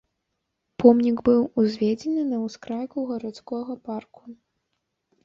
[0.83, 4.23] Помнік быў узведзены на ўскрайку гарадскога парку.